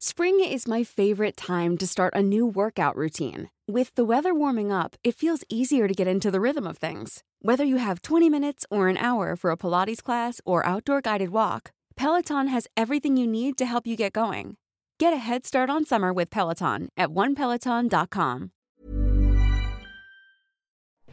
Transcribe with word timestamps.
Spring 0.00 0.38
is 0.38 0.68
my 0.68 0.84
favorite 0.84 1.36
time 1.36 1.76
to 1.76 1.84
start 1.84 2.14
a 2.14 2.22
new 2.22 2.46
workout 2.46 2.94
routine. 2.94 3.50
With 3.66 3.92
the 3.96 4.04
weather 4.04 4.32
warming 4.32 4.70
up, 4.70 4.94
it 5.02 5.16
feels 5.16 5.42
easier 5.48 5.88
to 5.88 5.92
get 5.92 6.06
into 6.06 6.30
the 6.30 6.40
rhythm 6.40 6.68
of 6.68 6.78
things. 6.78 7.24
Whether 7.42 7.64
you 7.64 7.78
have 7.78 8.02
20 8.02 8.30
minutes 8.30 8.64
or 8.70 8.86
an 8.86 8.96
hour 8.96 9.34
for 9.34 9.50
a 9.50 9.56
Pilates 9.56 10.00
class 10.00 10.40
or 10.44 10.64
outdoor 10.64 11.00
guided 11.00 11.30
walk, 11.30 11.72
Peloton 11.96 12.46
has 12.46 12.68
everything 12.76 13.16
you 13.16 13.26
need 13.26 13.58
to 13.58 13.66
help 13.66 13.88
you 13.88 13.96
get 13.96 14.12
going. 14.12 14.56
Get 15.00 15.12
a 15.12 15.16
head 15.16 15.44
start 15.44 15.68
on 15.68 15.84
summer 15.84 16.12
with 16.12 16.30
Peloton 16.30 16.90
at 16.96 17.08
onepeloton.com. 17.08 18.52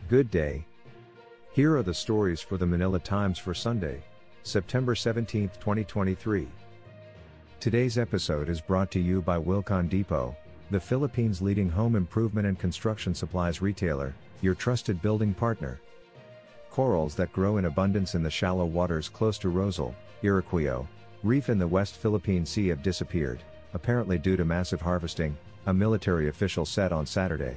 Good 0.09 0.29
day. 0.29 0.63
Here 1.53 1.75
are 1.75 1.81
the 1.81 1.91
stories 1.95 2.39
for 2.39 2.57
the 2.57 2.67
Manila 2.67 2.99
Times 2.99 3.39
for 3.39 3.55
Sunday, 3.55 4.03
September 4.43 4.93
17, 4.93 5.49
2023. 5.59 6.47
Today's 7.59 7.97
episode 7.97 8.47
is 8.47 8.61
brought 8.61 8.91
to 8.91 8.99
you 8.99 9.21
by 9.21 9.39
Wilcon 9.39 9.89
Depot, 9.89 10.35
the 10.69 10.79
Philippines' 10.79 11.41
leading 11.41 11.69
home 11.69 11.95
improvement 11.95 12.45
and 12.45 12.59
construction 12.59 13.15
supplies 13.15 13.61
retailer, 13.61 14.13
your 14.41 14.53
trusted 14.53 15.01
building 15.01 15.33
partner. 15.33 15.79
Corals 16.69 17.15
that 17.15 17.33
grow 17.33 17.57
in 17.57 17.65
abundance 17.65 18.13
in 18.13 18.21
the 18.21 18.29
shallow 18.29 18.65
waters 18.65 19.09
close 19.09 19.39
to 19.39 19.47
Rozul, 19.47 19.95
Iroquois, 20.21 20.85
Reef 21.23 21.49
in 21.49 21.57
the 21.57 21.67
West 21.67 21.95
Philippine 21.95 22.45
Sea 22.45 22.67
have 22.67 22.83
disappeared, 22.83 23.41
apparently 23.73 24.19
due 24.19 24.37
to 24.37 24.45
massive 24.45 24.81
harvesting, 24.81 25.35
a 25.65 25.73
military 25.73 26.27
official 26.27 26.65
said 26.65 26.91
on 26.91 27.05
Saturday. 27.05 27.55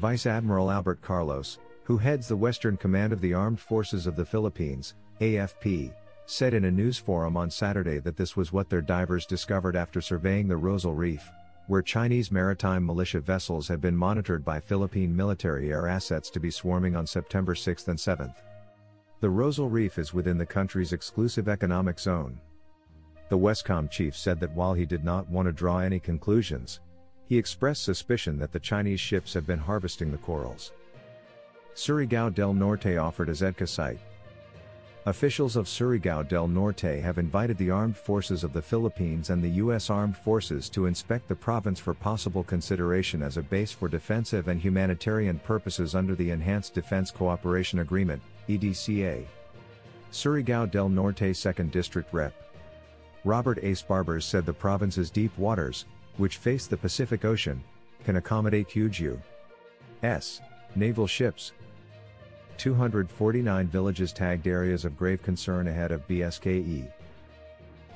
Vice 0.00 0.26
Admiral 0.26 0.70
Albert 0.70 1.00
Carlos, 1.00 1.58
who 1.84 1.96
heads 1.96 2.28
the 2.28 2.36
Western 2.36 2.76
Command 2.76 3.12
of 3.12 3.22
the 3.22 3.32
Armed 3.32 3.60
Forces 3.60 4.06
of 4.06 4.16
the 4.16 4.24
Philippines, 4.24 4.94
AFP, 5.20 5.92
said 6.26 6.54
in 6.54 6.64
a 6.64 6.70
news 6.70 6.98
forum 6.98 7.36
on 7.36 7.50
Saturday 7.50 7.98
that 7.98 8.16
this 8.16 8.36
was 8.36 8.52
what 8.52 8.70
their 8.70 8.80
divers 8.80 9.26
discovered 9.26 9.76
after 9.76 10.00
surveying 10.00 10.48
the 10.48 10.54
Rozul 10.54 10.96
Reef, 10.96 11.28
where 11.66 11.82
Chinese 11.82 12.30
maritime 12.30 12.84
militia 12.84 13.20
vessels 13.20 13.68
had 13.68 13.80
been 13.80 13.96
monitored 13.96 14.44
by 14.44 14.60
Philippine 14.60 15.14
military 15.14 15.70
air 15.70 15.86
assets 15.86 16.30
to 16.30 16.40
be 16.40 16.50
swarming 16.50 16.96
on 16.96 17.06
September 17.06 17.54
6 17.54 17.88
and 17.88 17.98
7. 17.98 18.32
The 19.20 19.28
Rozul 19.28 19.70
Reef 19.70 19.98
is 19.98 20.12
within 20.12 20.38
the 20.38 20.46
country's 20.46 20.92
exclusive 20.92 21.48
economic 21.48 21.98
zone. 21.98 22.38
The 23.30 23.38
Westcom 23.38 23.90
chief 23.90 24.16
said 24.16 24.40
that 24.40 24.52
while 24.52 24.74
he 24.74 24.84
did 24.84 25.04
not 25.04 25.28
want 25.28 25.46
to 25.46 25.52
draw 25.52 25.78
any 25.78 25.98
conclusions, 25.98 26.80
he 27.26 27.38
expressed 27.38 27.82
suspicion 27.82 28.38
that 28.38 28.52
the 28.52 28.60
Chinese 28.60 29.00
ships 29.00 29.32
have 29.32 29.46
been 29.46 29.58
harvesting 29.58 30.10
the 30.10 30.18
corals. 30.18 30.72
Surigao 31.74 32.32
del 32.32 32.52
Norte 32.52 32.98
offered 32.98 33.28
as 33.28 33.40
EDCA 33.40 33.68
site, 33.68 34.00
Officials 35.06 35.56
of 35.56 35.66
Surigao 35.66 36.26
del 36.26 36.48
Norte 36.48 36.98
have 37.02 37.18
invited 37.18 37.58
the 37.58 37.70
armed 37.70 37.94
forces 37.94 38.42
of 38.42 38.54
the 38.54 38.62
Philippines 38.62 39.28
and 39.28 39.44
the 39.44 39.56
U.S. 39.60 39.90
Armed 39.90 40.16
Forces 40.16 40.70
to 40.70 40.86
inspect 40.86 41.28
the 41.28 41.34
province 41.34 41.78
for 41.78 41.92
possible 41.92 42.42
consideration 42.42 43.22
as 43.22 43.36
a 43.36 43.42
base 43.42 43.70
for 43.70 43.86
defensive 43.86 44.48
and 44.48 44.58
humanitarian 44.58 45.38
purposes 45.40 45.94
under 45.94 46.14
the 46.14 46.30
Enhanced 46.30 46.72
Defense 46.72 47.10
Cooperation 47.10 47.80
Agreement, 47.80 48.22
EDCA. 48.48 49.26
Surigao 50.10 50.70
del 50.70 50.88
Norte 50.88 51.34
2nd 51.34 51.70
District 51.70 52.10
Rep. 52.14 52.32
Robert 53.26 53.58
Ace 53.62 53.82
Barbers 53.82 54.24
said 54.24 54.46
the 54.46 54.54
province's 54.54 55.10
deep 55.10 55.36
waters, 55.36 55.84
which 56.16 56.38
face 56.38 56.66
the 56.66 56.78
Pacific 56.78 57.26
Ocean, 57.26 57.62
can 58.04 58.16
accommodate 58.16 58.70
huge 58.70 59.00
U.S. 59.02 60.40
naval 60.74 61.06
ships, 61.06 61.52
249 62.58 63.66
villages 63.68 64.12
tagged 64.12 64.46
areas 64.46 64.84
of 64.84 64.96
grave 64.96 65.22
concern 65.22 65.68
ahead 65.68 65.92
of 65.92 66.06
BSKE. 66.08 66.90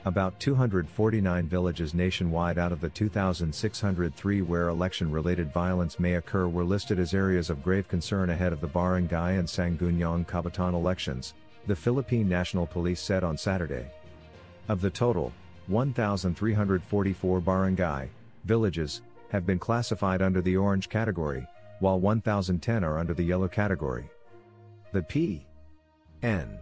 About 0.05 0.39
249 0.41 1.47
villages 1.49 1.93
nationwide 1.93 2.57
out 2.57 2.73
of 2.73 2.81
the 2.81 2.89
2,603 2.89 4.43
where 4.43 4.69
election 4.69 5.11
related 5.11 5.53
violence 5.53 5.99
may 5.99 6.15
occur 6.15 6.47
were 6.49 6.65
listed 6.65 6.99
as 6.99 7.13
areas 7.13 7.51
of 7.51 7.63
grave 7.63 7.89
concern 7.89 8.31
ahead 8.31 8.53
of 8.53 8.61
the 8.61 8.67
barangay 8.67 9.37
and 9.37 9.47
Sangguniang 9.47 10.27
Kabataan 10.27 10.75
elections, 10.75 11.35
the 11.67 11.77
Philippine 11.77 12.29
National 12.29 12.67
Police 12.67 13.01
said 13.01 13.25
on 13.25 13.37
Saturday. 13.37 13.91
Of 14.69 14.81
the 14.81 14.91
total, 14.91 15.33
1,344 15.67 17.41
barangay, 17.41 18.09
villages, 18.45 19.03
have 19.31 19.45
been 19.45 19.59
classified 19.59 20.23
under 20.23 20.41
the 20.41 20.57
orange 20.57 20.89
category, 20.89 21.47
while 21.81 22.01
1,010 22.01 22.83
are 22.83 22.99
under 22.99 23.15
the 23.15 23.25
yellow 23.25 23.49
category. 23.49 24.09
The 24.91 25.03
P. 25.03 25.47
N. 26.23 26.59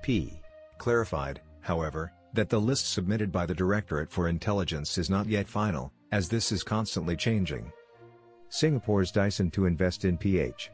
P. 0.00 0.40
clarified, 0.78 1.42
however, 1.60 2.10
that 2.32 2.48
the 2.48 2.58
list 2.58 2.90
submitted 2.90 3.30
by 3.30 3.44
the 3.44 3.54
Directorate 3.54 4.10
for 4.10 4.28
Intelligence 4.28 4.96
is 4.96 5.10
not 5.10 5.26
yet 5.26 5.46
final, 5.46 5.92
as 6.10 6.28
this 6.28 6.52
is 6.52 6.62
constantly 6.62 7.16
changing. 7.16 7.70
Singapore's 8.48 9.12
Dyson 9.12 9.50
to 9.50 9.66
invest 9.66 10.06
in 10.06 10.16
PH. 10.16 10.70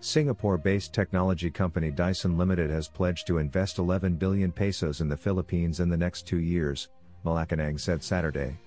Singapore-based 0.00 0.92
technology 0.92 1.50
company 1.50 1.92
Dyson 1.92 2.36
Limited 2.36 2.68
has 2.68 2.88
pledged 2.88 3.28
to 3.28 3.38
invest 3.38 3.78
11 3.78 4.16
billion 4.16 4.50
pesos 4.50 5.00
in 5.00 5.08
the 5.08 5.16
Philippines 5.16 5.78
in 5.78 5.88
the 5.88 5.96
next 5.96 6.26
two 6.26 6.40
years, 6.40 6.88
Malacanang 7.24 7.78
said 7.78 8.02
Saturday. 8.02 8.58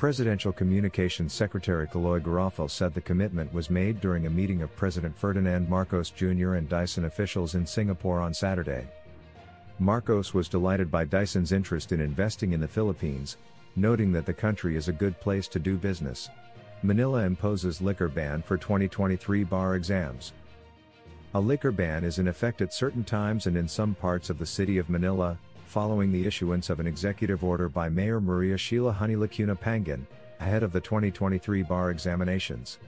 Presidential 0.00 0.50
Communications 0.50 1.34
Secretary 1.34 1.86
Cheloy 1.86 2.20
Garafil 2.20 2.70
said 2.70 2.94
the 2.94 3.02
commitment 3.02 3.52
was 3.52 3.68
made 3.68 4.00
during 4.00 4.24
a 4.24 4.30
meeting 4.30 4.62
of 4.62 4.74
President 4.74 5.14
Ferdinand 5.14 5.68
Marcos 5.68 6.08
Jr. 6.08 6.54
and 6.54 6.66
Dyson 6.70 7.04
officials 7.04 7.54
in 7.54 7.66
Singapore 7.66 8.18
on 8.18 8.32
Saturday. 8.32 8.88
Marcos 9.78 10.32
was 10.32 10.48
delighted 10.48 10.90
by 10.90 11.04
Dyson's 11.04 11.52
interest 11.52 11.92
in 11.92 12.00
investing 12.00 12.54
in 12.54 12.60
the 12.60 12.66
Philippines, 12.66 13.36
noting 13.76 14.10
that 14.10 14.24
the 14.24 14.32
country 14.32 14.74
is 14.74 14.88
a 14.88 14.92
good 14.92 15.20
place 15.20 15.46
to 15.48 15.58
do 15.58 15.76
business. 15.76 16.30
Manila 16.82 17.24
imposes 17.24 17.82
liquor 17.82 18.08
ban 18.08 18.40
for 18.40 18.56
2023 18.56 19.44
bar 19.44 19.74
exams. 19.74 20.32
A 21.34 21.40
liquor 21.40 21.72
ban 21.72 22.04
is 22.04 22.18
in 22.18 22.26
effect 22.26 22.62
at 22.62 22.72
certain 22.72 23.04
times 23.04 23.46
and 23.46 23.54
in 23.54 23.68
some 23.68 23.94
parts 23.94 24.30
of 24.30 24.38
the 24.38 24.46
city 24.46 24.78
of 24.78 24.88
Manila, 24.88 25.36
following 25.70 26.10
the 26.10 26.26
issuance 26.26 26.68
of 26.68 26.80
an 26.80 26.86
executive 26.88 27.44
order 27.44 27.68
by 27.68 27.88
Mayor 27.88 28.20
Maria 28.20 28.58
Sheila 28.58 28.90
Honey 28.90 29.14
Lacuna-Pangan, 29.14 30.04
ahead 30.40 30.64
of 30.64 30.72
the 30.72 30.80
2023 30.80 31.62
bar 31.62 31.92
examinations. 31.92 32.80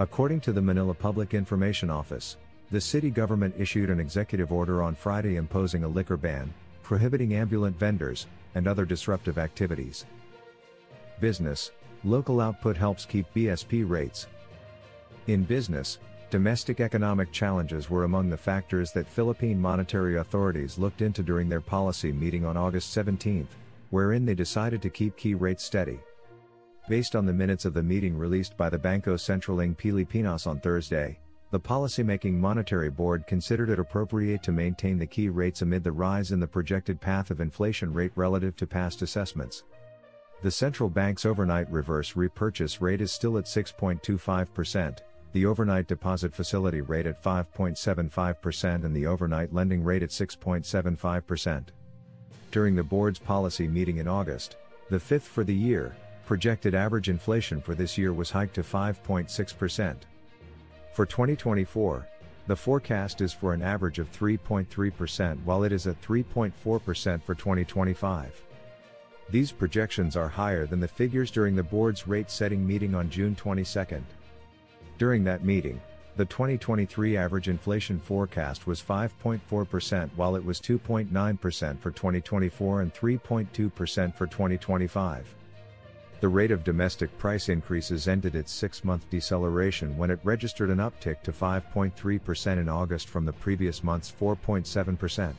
According 0.00 0.40
to 0.40 0.52
the 0.52 0.60
Manila 0.60 0.92
Public 0.92 1.34
Information 1.34 1.88
Office, 1.88 2.36
the 2.72 2.80
city 2.80 3.10
government 3.10 3.54
issued 3.56 3.90
an 3.90 4.00
executive 4.00 4.52
order 4.52 4.82
on 4.82 4.96
Friday 4.96 5.36
imposing 5.36 5.84
a 5.84 5.88
liquor 5.88 6.16
ban, 6.16 6.52
prohibiting 6.82 7.34
ambulant 7.34 7.78
vendors, 7.78 8.26
and 8.56 8.66
other 8.66 8.84
disruptive 8.84 9.38
activities. 9.38 10.04
Business, 11.20 11.70
local 12.02 12.40
output 12.40 12.76
helps 12.76 13.06
keep 13.06 13.32
BSP 13.34 13.88
rates. 13.88 14.26
In 15.28 15.44
business, 15.44 16.00
Domestic 16.30 16.78
economic 16.78 17.32
challenges 17.32 17.90
were 17.90 18.04
among 18.04 18.30
the 18.30 18.36
factors 18.36 18.92
that 18.92 19.08
Philippine 19.08 19.60
monetary 19.60 20.18
authorities 20.18 20.78
looked 20.78 21.02
into 21.02 21.24
during 21.24 21.48
their 21.48 21.60
policy 21.60 22.12
meeting 22.12 22.44
on 22.44 22.56
August 22.56 22.92
17, 22.92 23.48
wherein 23.90 24.24
they 24.24 24.36
decided 24.36 24.80
to 24.80 24.90
keep 24.90 25.16
key 25.16 25.34
rates 25.34 25.64
steady. 25.64 25.98
Based 26.88 27.16
on 27.16 27.26
the 27.26 27.32
minutes 27.32 27.64
of 27.64 27.74
the 27.74 27.82
meeting 27.82 28.16
released 28.16 28.56
by 28.56 28.70
the 28.70 28.78
Bangko 28.78 29.18
Sentral 29.18 29.60
ng 29.60 29.74
Pilipinas 29.74 30.46
on 30.46 30.60
Thursday, 30.60 31.18
the 31.50 31.58
policymaking 31.58 32.34
monetary 32.34 32.90
board 32.90 33.26
considered 33.26 33.68
it 33.68 33.80
appropriate 33.80 34.40
to 34.44 34.52
maintain 34.52 34.98
the 34.98 35.06
key 35.06 35.28
rates 35.28 35.62
amid 35.62 35.82
the 35.82 35.90
rise 35.90 36.30
in 36.30 36.38
the 36.38 36.46
projected 36.46 37.00
path 37.00 37.32
of 37.32 37.40
inflation 37.40 37.92
rate 37.92 38.12
relative 38.14 38.54
to 38.54 38.68
past 38.68 39.02
assessments. 39.02 39.64
The 40.42 40.50
central 40.52 40.88
bank's 40.88 41.26
overnight 41.26 41.68
reverse 41.72 42.14
repurchase 42.14 42.80
rate 42.80 43.00
is 43.00 43.10
still 43.10 43.36
at 43.36 43.46
6.25%, 43.46 44.98
the 45.32 45.46
overnight 45.46 45.86
deposit 45.86 46.34
facility 46.34 46.80
rate 46.80 47.06
at 47.06 47.22
5.75% 47.22 48.84
and 48.84 48.94
the 48.94 49.06
overnight 49.06 49.52
lending 49.52 49.84
rate 49.84 50.02
at 50.02 50.10
6.75%. 50.10 51.64
During 52.50 52.74
the 52.74 52.82
board's 52.82 53.18
policy 53.18 53.68
meeting 53.68 53.98
in 53.98 54.08
August, 54.08 54.56
the 54.88 54.98
fifth 54.98 55.28
for 55.28 55.44
the 55.44 55.54
year, 55.54 55.94
projected 56.26 56.74
average 56.74 57.08
inflation 57.08 57.60
for 57.60 57.74
this 57.74 57.96
year 57.96 58.12
was 58.12 58.30
hiked 58.30 58.54
to 58.54 58.62
5.6%. 58.62 59.96
For 60.92 61.06
2024, 61.06 62.06
the 62.48 62.56
forecast 62.56 63.20
is 63.20 63.32
for 63.32 63.54
an 63.54 63.62
average 63.62 64.00
of 64.00 64.10
3.3% 64.10 65.44
while 65.44 65.62
it 65.62 65.70
is 65.70 65.86
at 65.86 66.02
3.4% 66.02 66.52
for 67.22 67.34
2025. 67.34 68.42
These 69.30 69.52
projections 69.52 70.16
are 70.16 70.28
higher 70.28 70.66
than 70.66 70.80
the 70.80 70.88
figures 70.88 71.30
during 71.30 71.54
the 71.54 71.62
board's 71.62 72.08
rate 72.08 72.30
setting 72.30 72.66
meeting 72.66 72.96
on 72.96 73.08
June 73.08 73.36
22. 73.36 74.02
During 75.00 75.24
that 75.24 75.46
meeting, 75.46 75.80
the 76.18 76.26
2023 76.26 77.16
average 77.16 77.48
inflation 77.48 77.98
forecast 77.98 78.66
was 78.66 78.82
5.4% 78.82 80.10
while 80.14 80.36
it 80.36 80.44
was 80.44 80.60
2.9% 80.60 81.80
for 81.80 81.90
2024 81.90 82.82
and 82.82 82.92
3.2% 82.92 84.14
for 84.14 84.26
2025. 84.26 85.34
The 86.20 86.28
rate 86.28 86.50
of 86.50 86.64
domestic 86.64 87.16
price 87.16 87.48
increases 87.48 88.08
ended 88.08 88.34
its 88.34 88.52
six 88.52 88.84
month 88.84 89.08
deceleration 89.08 89.96
when 89.96 90.10
it 90.10 90.20
registered 90.22 90.68
an 90.68 90.80
uptick 90.80 91.22
to 91.22 91.32
5.3% 91.32 92.58
in 92.58 92.68
August 92.68 93.08
from 93.08 93.24
the 93.24 93.32
previous 93.32 93.82
month's 93.82 94.12
4.7%. 94.12 95.32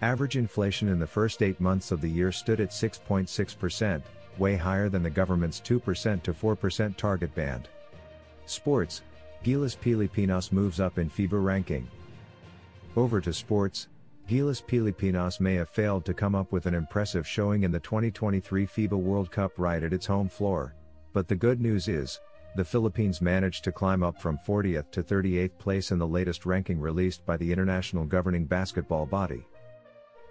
Average 0.00 0.38
inflation 0.38 0.88
in 0.88 0.98
the 0.98 1.06
first 1.06 1.42
eight 1.42 1.60
months 1.60 1.92
of 1.92 2.00
the 2.00 2.08
year 2.08 2.32
stood 2.32 2.60
at 2.62 2.70
6.6%, 2.70 4.02
way 4.38 4.56
higher 4.56 4.88
than 4.88 5.02
the 5.02 5.10
government's 5.10 5.60
2% 5.60 6.22
to 6.22 6.32
4% 6.32 6.96
target 6.96 7.34
band. 7.34 7.68
Sports, 8.50 9.02
Gilas 9.44 9.78
Pilipinas 9.78 10.50
moves 10.50 10.80
up 10.80 10.98
in 10.98 11.08
FIBA 11.08 11.42
ranking. 11.42 11.88
Over 12.96 13.20
to 13.20 13.32
sports, 13.32 13.86
Gilas 14.28 14.60
Pilipinas 14.60 15.40
may 15.40 15.54
have 15.54 15.68
failed 15.68 16.04
to 16.04 16.14
come 16.14 16.34
up 16.34 16.50
with 16.50 16.66
an 16.66 16.74
impressive 16.74 17.26
showing 17.26 17.62
in 17.62 17.70
the 17.70 17.80
2023 17.80 18.66
FIBA 18.66 18.98
World 18.98 19.30
Cup 19.30 19.52
right 19.56 19.82
at 19.82 19.92
its 19.92 20.06
home 20.06 20.28
floor, 20.28 20.74
but 21.12 21.28
the 21.28 21.36
good 21.36 21.60
news 21.60 21.88
is, 21.88 22.20
the 22.56 22.64
Philippines 22.64 23.20
managed 23.20 23.62
to 23.64 23.72
climb 23.72 24.02
up 24.02 24.20
from 24.20 24.38
40th 24.38 24.90
to 24.90 25.02
38th 25.02 25.56
place 25.58 25.92
in 25.92 25.98
the 25.98 26.06
latest 26.06 26.44
ranking 26.44 26.80
released 26.80 27.24
by 27.24 27.36
the 27.36 27.52
international 27.52 28.04
governing 28.04 28.44
basketball 28.44 29.06
body. 29.06 29.46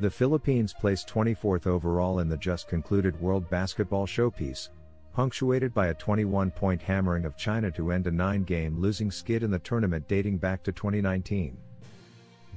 The 0.01 0.09
Philippines 0.09 0.73
placed 0.77 1.07
24th 1.07 1.67
overall 1.67 2.19
in 2.19 2.27
the 2.27 2.37
just 2.37 2.67
concluded 2.67 3.19
World 3.19 3.49
Basketball 3.49 4.05
Showpiece, 4.05 4.69
punctuated 5.13 5.73
by 5.73 5.87
a 5.87 5.93
21 5.93 6.51
point 6.51 6.81
hammering 6.81 7.25
of 7.25 7.37
China 7.37 7.71
to 7.71 7.91
end 7.91 8.07
a 8.07 8.11
nine 8.11 8.43
game 8.43 8.79
losing 8.79 9.11
skid 9.11 9.43
in 9.43 9.51
the 9.51 9.59
tournament 9.59 10.07
dating 10.07 10.37
back 10.37 10.63
to 10.63 10.71
2019. 10.71 11.57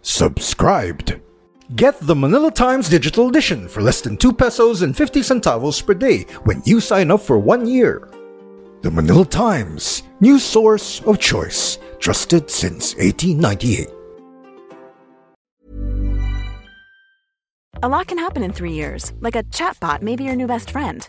Subscribed. 0.00 1.20
Get 1.74 1.98
the 1.98 2.14
Manila 2.14 2.52
Times 2.52 2.88
Digital 2.88 3.28
Edition 3.28 3.66
for 3.66 3.82
less 3.82 4.00
than 4.00 4.16
2 4.16 4.32
pesos 4.32 4.82
and 4.82 4.96
50 4.96 5.20
centavos 5.20 5.84
per 5.84 5.94
day 5.94 6.22
when 6.44 6.62
you 6.64 6.78
sign 6.78 7.10
up 7.10 7.20
for 7.20 7.38
one 7.38 7.66
year. 7.66 8.08
The 8.82 8.90
Manila 8.90 9.24
Times, 9.24 10.04
new 10.20 10.38
source 10.38 11.02
of 11.02 11.18
choice, 11.18 11.78
trusted 11.98 12.48
since 12.50 12.94
1898. 12.94 13.88
A 17.82 17.88
lot 17.88 18.06
can 18.06 18.18
happen 18.18 18.44
in 18.44 18.52
three 18.52 18.72
years, 18.72 19.12
like 19.18 19.34
a 19.34 19.42
chatbot 19.42 20.02
may 20.02 20.14
be 20.14 20.22
your 20.22 20.36
new 20.36 20.46
best 20.46 20.70
friend. 20.70 21.08